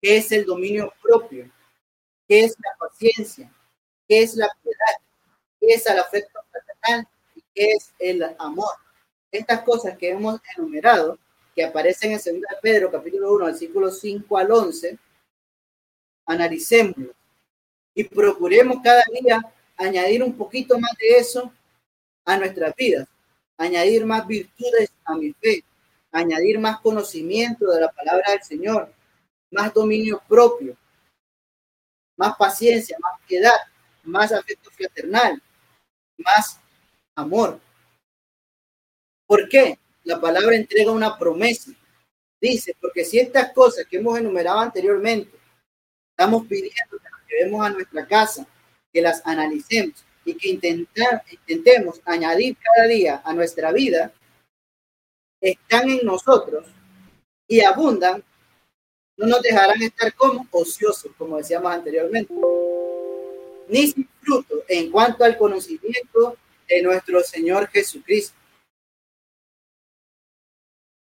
[0.00, 1.50] ¿Qué es el dominio propio?
[2.28, 3.52] ¿Qué es la paciencia?
[4.12, 5.00] ¿Qué es la piedad?
[5.58, 7.08] ¿Qué es el afecto fraternal?
[7.34, 8.74] ¿Y qué es el amor?
[9.30, 11.18] Estas cosas que hemos enumerado,
[11.56, 14.98] que aparecen en 2 Pedro, capítulo 1, versículo 5 al 11,
[16.26, 17.14] analicémoslo
[17.94, 19.40] y procuremos cada día
[19.78, 21.50] añadir un poquito más de eso
[22.26, 23.08] a nuestras vidas,
[23.56, 25.64] añadir más virtudes a mi fe,
[26.10, 28.92] añadir más conocimiento de la palabra del Señor,
[29.50, 30.76] más dominio propio,
[32.18, 33.54] más paciencia, más piedad,
[34.02, 35.40] más afecto fraternal,
[36.18, 36.58] más
[37.14, 37.60] amor.
[39.26, 39.78] ¿Por qué?
[40.04, 41.72] La palabra entrega una promesa.
[42.40, 45.30] Dice, porque si estas cosas que hemos enumerado anteriormente,
[46.10, 48.46] estamos pidiendo que nos llevemos a nuestra casa,
[48.92, 54.12] que las analicemos y que intentemos añadir cada día a nuestra vida,
[55.40, 56.66] están en nosotros
[57.48, 58.22] y abundan,
[59.16, 62.32] no nos dejarán estar como ociosos, como decíamos anteriormente,
[63.68, 66.36] ni sin fruto en cuanto al conocimiento
[66.68, 68.36] de nuestro Señor Jesucristo.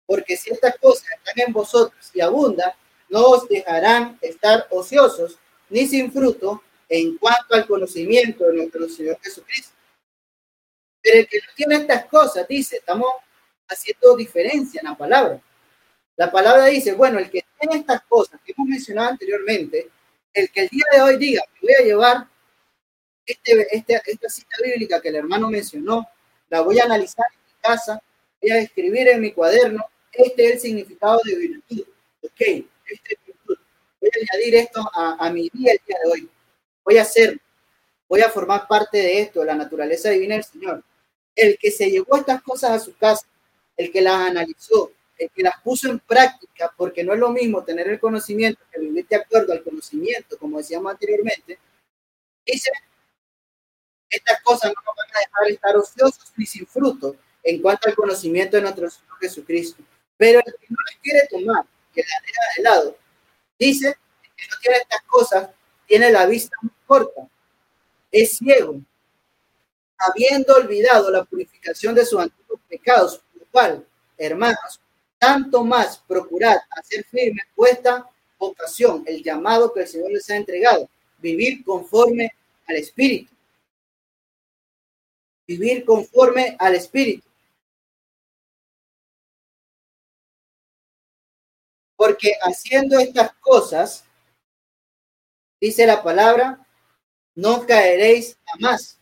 [0.06, 2.72] Porque si estas cosas están en vosotros y abundan,
[3.08, 9.18] no os dejarán estar ociosos ni sin fruto en cuanto al conocimiento de nuestro Señor
[9.22, 9.74] Jesucristo.
[11.02, 13.08] Pero el que no tiene estas cosas, dice, estamos
[13.68, 15.40] haciendo diferencia en la palabra.
[16.16, 19.90] La palabra dice, bueno, el que tiene estas cosas que hemos mencionado anteriormente,
[20.32, 22.28] el que el día de hoy diga, voy a llevar
[23.28, 26.08] este, este, esta cita bíblica que el hermano mencionó,
[26.48, 28.02] la voy a analizar en mi casa,
[28.40, 31.84] voy a escribir en mi cuaderno, este es el significado de virtud.
[32.22, 33.58] Ok, este es virtud.
[34.00, 36.30] Voy a añadir esto a, a mi día el día de hoy.
[36.84, 37.38] Voy a hacer,
[38.08, 40.82] voy a formar parte de esto, la naturaleza divina del Señor.
[41.36, 43.26] El que se llevó estas cosas a su casa,
[43.76, 47.62] el que las analizó, el que las puso en práctica, porque no es lo mismo
[47.62, 51.58] tener el conocimiento que vivir de acuerdo al conocimiento, como decíamos anteriormente,
[52.46, 52.70] dice,
[54.10, 57.94] estas cosas no nos van a dejar estar ociosos ni sin fruto en cuanto al
[57.94, 59.82] conocimiento de nuestro Señor Jesucristo.
[60.16, 62.98] Pero el que no las quiere tomar, que la deja de lado,
[63.58, 63.96] dice
[64.36, 65.50] que no tiene estas cosas,
[65.86, 67.28] tiene la vista muy corta,
[68.10, 68.80] es ciego,
[69.98, 74.80] habiendo olvidado la purificación de sus antiguos pecados, lo cual, hermanos,
[75.18, 78.06] tanto más procurad hacer firme vuestra
[78.38, 82.32] vocación, el llamado que el Señor les ha entregado, vivir conforme
[82.66, 83.32] al Espíritu.
[85.48, 87.26] Vivir conforme al Espíritu.
[91.96, 94.04] Porque haciendo estas cosas,
[95.58, 96.64] dice la palabra,
[97.34, 99.00] no caeréis jamás.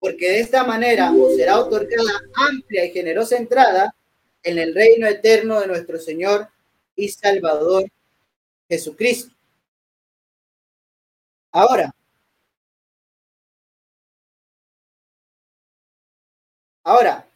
[0.00, 2.18] Porque de esta manera os será otorgada
[2.50, 3.94] amplia y generosa entrada
[4.42, 6.48] en el reino eterno de nuestro Señor
[6.96, 7.84] y Salvador
[8.68, 9.34] Jesucristo.
[11.52, 11.94] Ahora,
[16.86, 17.28] ahora,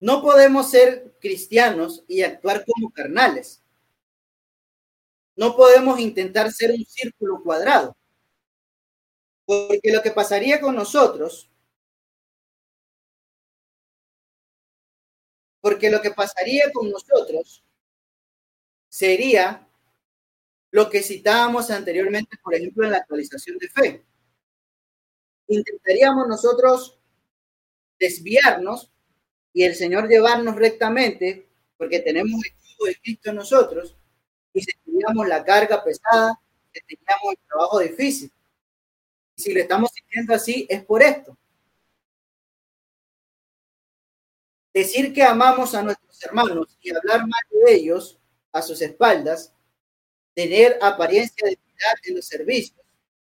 [0.00, 3.62] no podemos ser cristianos y actuar como carnales.
[5.36, 7.96] No podemos intentar ser un círculo cuadrado.
[9.48, 11.50] Porque lo que pasaría con nosotros
[15.62, 17.62] Porque lo que pasaría con nosotros
[18.88, 19.66] sería
[20.70, 24.04] lo que citábamos anteriormente, por ejemplo, en la actualización de fe.
[25.50, 26.96] Intentaríamos nosotros
[27.98, 28.92] desviarnos
[29.52, 33.96] y el Señor llevarnos rectamente, porque tenemos el equipo de Cristo en nosotros,
[34.52, 36.40] y sentiríamos la carga pesada,
[36.72, 38.32] teníamos el trabajo difícil.
[39.34, 41.36] Y si lo estamos sintiendo así, es por esto.
[44.72, 48.20] Decir que amamos a nuestros hermanos y hablar mal de ellos
[48.52, 49.52] a sus espaldas,
[50.32, 52.78] tener apariencia de piedad en los servicios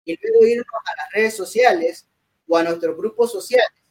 [0.06, 2.08] y luego irnos a las redes sociales
[2.52, 3.82] o a nuestros grupos sociales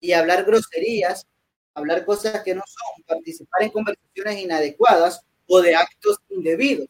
[0.00, 1.26] y hablar groserías,
[1.74, 6.88] hablar cosas que no son, participar en conversaciones inadecuadas o de actos indebidos.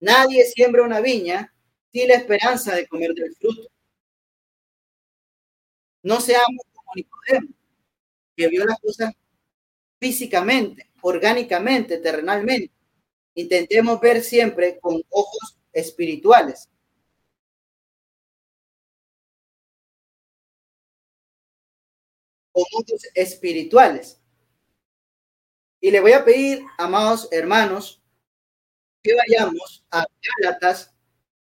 [0.00, 1.54] Nadie siembra una viña
[1.92, 3.68] sin la esperanza de comer del fruto.
[6.02, 7.54] No seamos como Nicodemo,
[8.36, 9.14] que vio las cosas
[10.00, 12.72] físicamente, orgánicamente, terrenalmente.
[13.36, 16.68] Intentemos ver siempre con ojos espirituales.
[22.56, 24.18] Con espirituales.
[25.78, 28.02] Y le voy a pedir, amados hermanos,
[29.02, 30.06] que vayamos a
[30.40, 30.94] Gálatas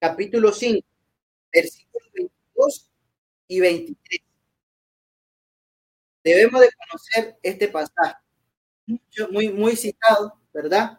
[0.00, 0.88] capítulo 5,
[1.52, 2.90] versículos 22
[3.46, 4.22] y 23.
[6.24, 8.16] Debemos de conocer este pasaje,
[9.30, 10.98] muy, muy citado, ¿verdad?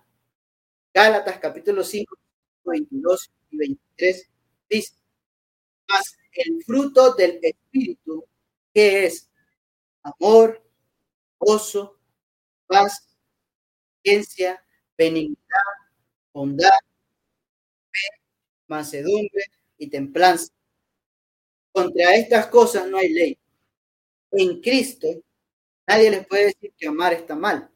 [0.93, 2.15] Gálatas capítulo 5,
[2.65, 4.29] 22 y 23
[4.69, 4.93] dice,
[5.89, 8.27] más el fruto del Espíritu,
[8.75, 9.27] que es
[10.03, 10.61] amor,
[11.39, 11.97] gozo,
[12.67, 13.07] paz,
[14.03, 14.63] ciencia,
[14.97, 15.37] benignidad,
[16.33, 16.69] bondad,
[17.91, 18.21] fe,
[18.67, 19.45] mansedumbre
[19.77, 20.51] y templanza.
[21.71, 23.37] Contra estas cosas no hay ley
[24.33, 25.07] en Cristo,
[25.87, 27.69] nadie les puede decir que amar está mal.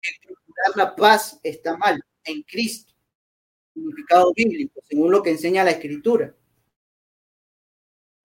[0.00, 2.00] Que procurar la paz está mal.
[2.24, 2.92] En Cristo.
[3.74, 6.34] Significado bíblico, según lo que enseña la Escritura.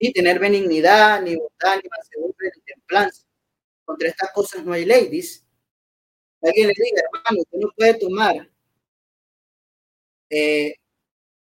[0.04, 3.24] Ni tener benignidad, ni bondad, ni mansedumbre, ni templanza.
[3.86, 5.44] Contra estas cosas no hay ley, dice.
[6.42, 8.50] Alguien le diga, hermano, usted no puede tomar
[10.30, 10.76] eh,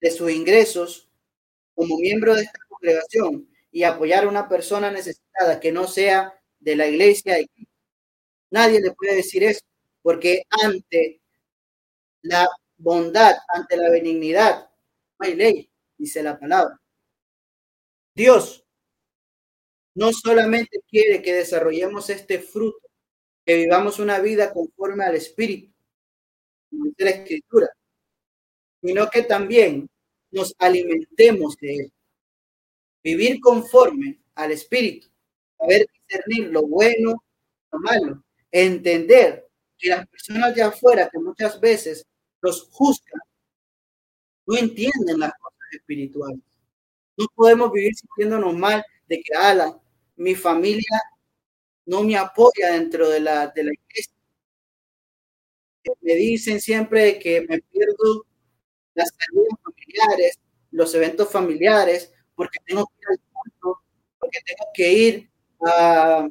[0.01, 1.09] de sus ingresos
[1.75, 6.77] como miembro de esta congregación y apoyar a una persona necesitada que no sea de
[6.77, 7.39] la iglesia.
[8.51, 9.63] Nadie le puede decir eso,
[10.03, 11.21] porque ante
[12.23, 14.71] la bondad, ante la benignidad,
[15.19, 16.81] no hay ley, dice la palabra.
[18.17, 18.65] Dios
[19.95, 22.89] no solamente quiere que desarrollemos este fruto,
[23.45, 25.73] que vivamos una vida conforme al Espíritu,
[26.71, 27.69] como la Escritura,
[28.83, 29.89] sino que también
[30.31, 31.93] nos alimentemos de él
[33.03, 35.09] vivir conforme al Espíritu,
[35.59, 37.23] saber discernir lo bueno,
[37.71, 39.47] lo malo, entender
[39.79, 42.07] que las personas de afuera que muchas veces
[42.41, 43.21] los juzgan,
[44.47, 46.56] no entienden las cosas espirituales.
[47.17, 49.81] No podemos vivir sintiéndonos mal de que, ala,
[50.17, 51.01] mi familia
[51.87, 54.15] no me apoya dentro de la, de la iglesia.
[56.01, 58.27] Me dicen siempre que me pierdo
[58.95, 60.41] las salidas familiares,
[60.71, 63.83] los eventos familiares, porque tengo que ir al culto,
[64.19, 65.31] porque tengo que ir
[65.67, 66.29] a,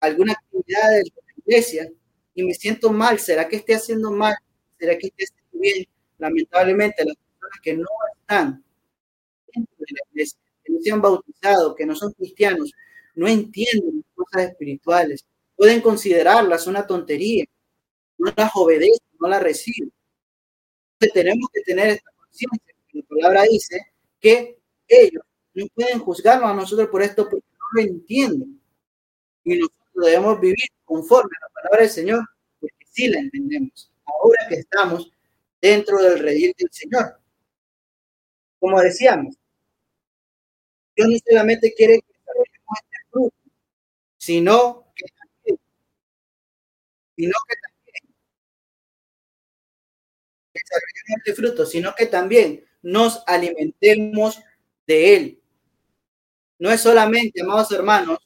[0.00, 1.92] alguna actividad de la iglesia
[2.34, 4.34] y me siento mal, ¿será que esté haciendo mal?
[4.78, 5.86] ¿Será que esté haciendo bien?
[6.18, 7.88] Lamentablemente las personas que no
[8.20, 8.63] están
[9.54, 12.72] dentro de la iglesia, que no se han bautizado, que no son cristianos,
[13.14, 15.24] no entienden cosas espirituales,
[15.56, 17.44] pueden considerarlas una tontería,
[18.18, 19.92] no las obedecen, no las reciben.
[20.94, 23.80] Entonces tenemos que tener esta conciencia, la palabra dice
[24.20, 25.22] que ellos
[25.54, 28.60] no pueden juzgarnos a nosotros por esto porque no lo entienden.
[29.44, 32.24] Y nosotros debemos vivir conforme a la palabra del Señor,
[32.60, 33.90] porque sí la entendemos.
[34.04, 35.10] Ahora que estamos
[35.60, 37.18] dentro del redil del Señor.
[38.58, 39.36] Como decíamos,
[40.96, 43.36] Dios no solamente quiere que desarrollemos este fruto,
[44.18, 45.60] sino que también,
[47.16, 48.14] sino que también
[50.52, 54.42] desarrollemos este fruto, sino que también nos alimentemos
[54.86, 55.40] de él.
[56.58, 58.18] No es solamente, amados hermanos,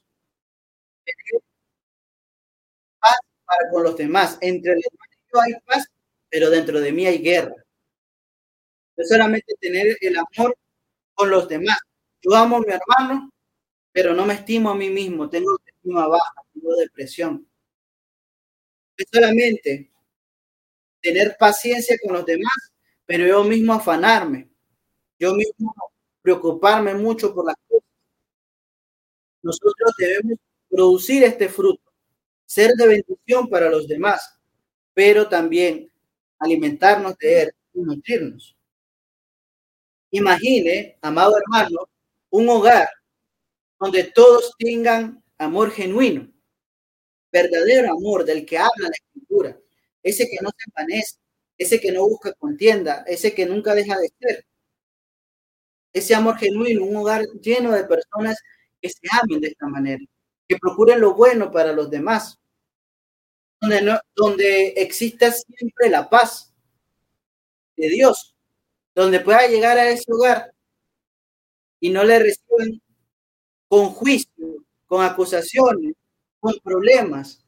[3.00, 4.38] paz para con los demás.
[4.40, 5.86] Entre los demás hay paz,
[6.30, 7.54] pero dentro de mí hay guerra.
[8.96, 10.54] No es solamente tener el amor
[11.14, 11.78] con los demás.
[12.22, 13.30] Yo amo a mi hermano,
[13.92, 15.28] pero no me estimo a mí mismo.
[15.28, 17.46] Tengo estima baja, tengo depresión.
[18.96, 19.90] Es solamente
[21.00, 22.72] tener paciencia con los demás,
[23.06, 24.48] pero yo mismo afanarme.
[25.18, 25.74] Yo mismo
[26.22, 27.88] preocuparme mucho por las cosas.
[29.42, 30.38] Nosotros debemos
[30.68, 31.82] producir este fruto,
[32.44, 34.38] ser de bendición para los demás,
[34.94, 35.90] pero también
[36.38, 38.56] alimentarnos de él y nutrirnos.
[40.10, 41.88] Imagine, amado hermano,
[42.30, 42.88] un hogar
[43.78, 46.30] donde todos tengan amor genuino,
[47.32, 49.58] verdadero amor del que habla la escritura,
[50.02, 51.16] ese que no se envanece,
[51.56, 54.46] ese que no busca contienda, ese que nunca deja de ser,
[55.92, 58.36] ese amor genuino, un hogar lleno de personas
[58.80, 60.04] que se amen de esta manera,
[60.46, 62.38] que procuren lo bueno para los demás,
[63.60, 66.52] donde, donde exista siempre la paz
[67.76, 68.36] de Dios,
[68.94, 70.52] donde pueda llegar a ese hogar
[71.80, 72.80] y no le reciban
[73.68, 75.94] con juicio, con acusaciones,
[76.40, 77.44] con problemas,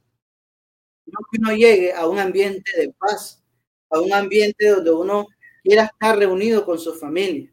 [1.07, 3.43] no que uno llegue a un ambiente de paz,
[3.91, 5.27] a un ambiente donde uno
[5.63, 7.53] quiera estar reunido con su familia,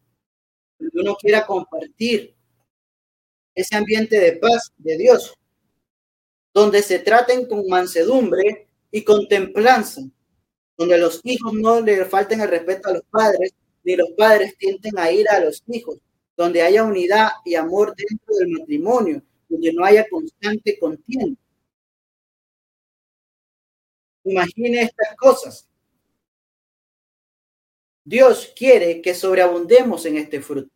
[0.79, 2.35] donde uno quiera compartir
[3.55, 5.33] ese ambiente de paz de Dios,
[6.53, 10.01] donde se traten con mansedumbre y con templanza,
[10.77, 13.53] donde los hijos no le falten el respeto a los padres,
[13.83, 15.97] ni los padres tienten a ir a los hijos,
[16.37, 21.39] donde haya unidad y amor dentro del matrimonio, donde no haya constante contienda.
[24.23, 25.69] Imagine estas cosas.
[28.05, 30.69] Dios quiere que sobreabundemos en este fruto,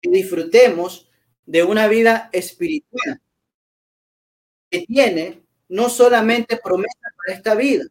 [0.00, 1.08] que disfrutemos
[1.44, 3.20] de una vida espiritual
[4.70, 7.84] que tiene no solamente promesas para esta vida,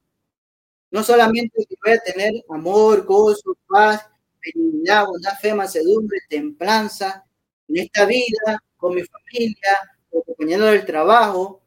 [0.91, 4.05] no solamente que voy a tener amor, gozo, paz,
[4.53, 7.25] benignidad, bondad, fe, mansedumbre, templanza
[7.67, 11.61] en esta vida, con mi familia, acompañando del trabajo.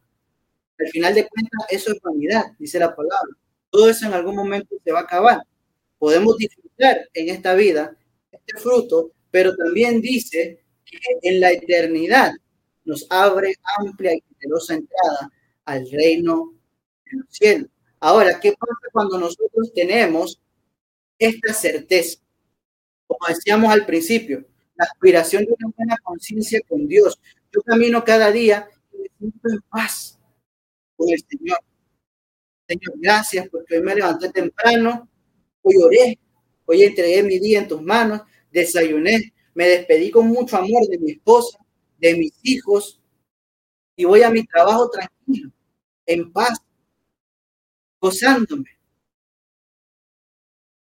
[0.79, 3.37] Al final de cuentas, eso es vanidad, dice la palabra.
[3.71, 5.43] Todo eso en algún momento se va a acabar.
[5.99, 7.97] Podemos disfrutar en esta vida
[8.31, 12.33] este fruto, pero también dice que en la eternidad
[12.85, 15.31] nos abre amplia y generosa entrada
[15.65, 16.55] al reino
[17.05, 17.69] de los cielos.
[18.01, 20.41] Ahora, ¿qué pasa cuando nosotros tenemos
[21.19, 22.21] esta certeza?
[23.09, 24.45] Como decíamos al principio,
[24.77, 27.19] la aspiración de una buena conciencia con Dios.
[27.53, 30.21] Yo camino cada día y me siento en paz
[30.95, 31.59] con el Señor.
[32.69, 35.09] Señor, gracias porque hoy me levanté temprano,
[35.63, 36.19] hoy oré,
[36.67, 38.21] hoy entregué mi día en tus manos,
[38.53, 41.59] desayuné, me despedí con mucho amor de mi esposa,
[41.99, 43.01] de mis hijos,
[43.97, 45.51] y voy a mi trabajo tranquilo,
[46.05, 46.59] en paz,
[48.01, 48.79] gozándome,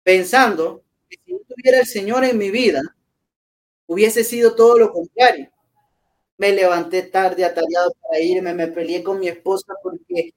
[0.04, 0.83] pensando
[1.54, 2.82] tuviera el Señor en mi vida,
[3.88, 5.50] hubiese sido todo lo contrario.
[6.38, 10.34] Me levanté tarde, atareado para irme, me peleé con mi esposa porque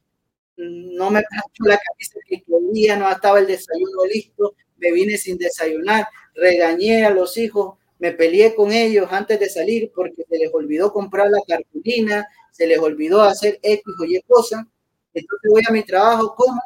[0.57, 5.39] no me planchó la camisa que quería, no estaba el desayuno listo, me vine sin
[5.39, 10.53] desayunar, regañé a los hijos, me peleé con ellos antes de salir porque se les
[10.53, 14.67] olvidó comprar la cartulina, se les olvidó hacer X o Y cosa.
[15.15, 16.61] Entonces voy a mi trabajo como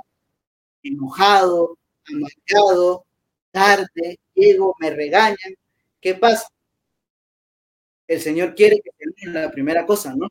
[0.83, 1.77] enojado,
[2.09, 3.05] amargado,
[3.51, 5.55] tarde, llego, me regañan.
[6.01, 6.49] ¿Qué pasa?
[8.07, 10.29] El Señor quiere que termine la primera cosa, ¿no?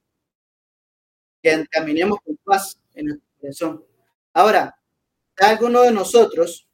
[1.41, 3.85] Que caminemos con paz en nuestro corazón.
[4.33, 4.75] Ahora,
[5.37, 6.67] alguno de nosotros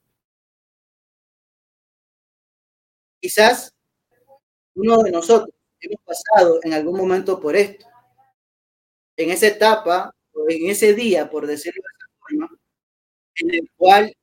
[3.22, 3.74] quizás
[4.74, 7.86] uno de nosotros hemos pasado en algún momento por esto.
[9.18, 10.16] En esa etapa
[10.50, 12.60] en ese día, por decirlo de esa forma,
[13.36, 14.16] en el cual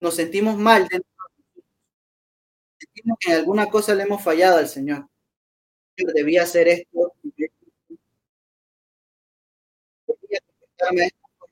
[0.00, 1.10] nos sentimos mal dentro
[3.20, 5.08] que en alguna cosa le hemos fallado al Señor.
[5.96, 7.48] Yo debía hacer esto, debía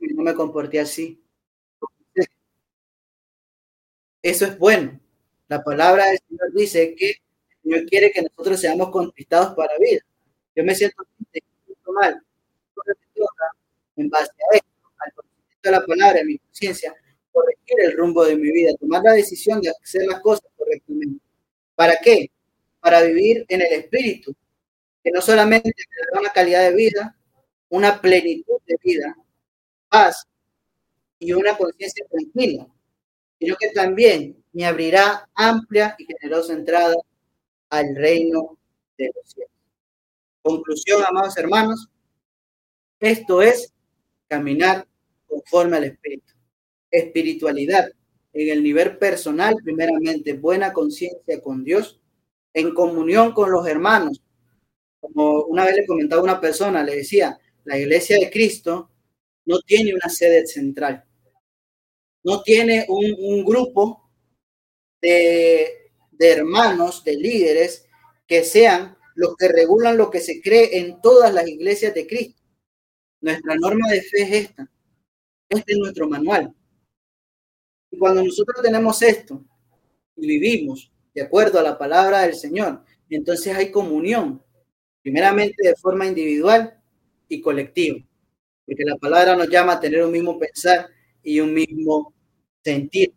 [0.00, 1.22] y no me comporté así.
[4.22, 5.00] Eso es bueno.
[5.48, 10.00] La palabra del Señor dice que el Señor quiere que nosotros seamos conquistados para vida.
[10.54, 11.02] Yo me siento
[11.92, 12.22] mal.
[13.96, 16.94] En base a esto, al conocimiento de la palabra, en mi conciencia,
[17.32, 21.20] corregir el rumbo de mi vida, tomar la decisión de hacer las cosas correctamente.
[21.80, 22.30] ¿Para qué?
[22.78, 24.36] Para vivir en el espíritu,
[25.02, 27.16] que no solamente me da una calidad de vida,
[27.70, 29.16] una plenitud de vida,
[29.88, 30.26] paz
[31.18, 32.66] y una conciencia tranquila,
[33.38, 36.96] sino que también me abrirá amplia y generosa entrada
[37.70, 38.58] al reino
[38.98, 39.52] de los cielos.
[40.42, 41.88] Conclusión, amados hermanos,
[42.98, 43.72] esto es
[44.28, 44.86] caminar
[45.26, 46.34] conforme al Espíritu.
[46.90, 47.90] Espiritualidad
[48.32, 52.00] en el nivel personal, primeramente, buena conciencia con Dios,
[52.54, 54.22] en comunión con los hermanos.
[55.00, 58.90] Como una vez le comentaba una persona, le decía, la iglesia de Cristo
[59.46, 61.04] no tiene una sede central,
[62.24, 64.10] no tiene un, un grupo
[65.00, 67.86] de, de hermanos, de líderes,
[68.26, 72.42] que sean los que regulan lo que se cree en todas las iglesias de Cristo.
[73.20, 74.70] Nuestra norma de fe es esta.
[75.48, 76.54] Este es nuestro manual.
[77.90, 79.44] Y cuando nosotros tenemos esto
[80.16, 84.42] y vivimos de acuerdo a la palabra del Señor, entonces hay comunión,
[85.02, 86.78] primeramente de forma individual
[87.28, 87.98] y colectiva,
[88.64, 90.88] porque la palabra nos llama a tener un mismo pensar
[91.22, 92.14] y un mismo
[92.62, 93.12] sentir.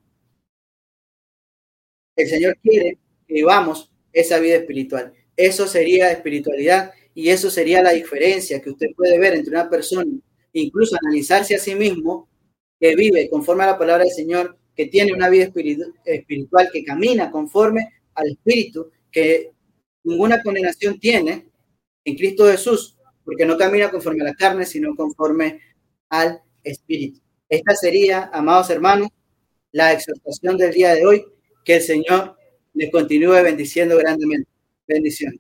[2.16, 2.98] El Señor quiere
[3.28, 5.14] que vivamos esa vida espiritual.
[5.36, 10.12] Eso sería espiritualidad y eso sería la diferencia que usted puede ver entre una persona,
[10.54, 12.28] incluso analizarse a sí mismo,
[12.80, 15.52] que vive conforme a la palabra del Señor, que tiene una vida
[16.06, 19.52] espiritual, que camina conforme al Espíritu, que
[20.04, 21.48] ninguna condenación tiene
[22.04, 25.62] en Cristo Jesús, porque no camina conforme a la carne, sino conforme
[26.10, 27.22] al Espíritu.
[27.48, 29.10] Esta sería, amados hermanos,
[29.72, 31.26] la exhortación del día de hoy,
[31.64, 32.36] que el Señor
[32.74, 34.50] les continúe bendiciendo grandemente.
[34.88, 35.40] Bendiciones.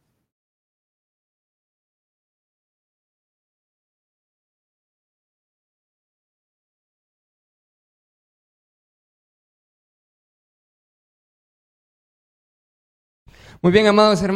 [13.64, 14.32] Muy bien, amados hermanos.